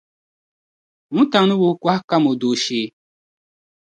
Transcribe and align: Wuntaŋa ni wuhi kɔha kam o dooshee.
Wuntaŋa 1.13 1.45
ni 1.47 1.55
wuhi 1.61 1.79
kɔha 1.81 1.97
kam 2.09 2.23
o 2.29 2.33
dooshee. 2.41 2.87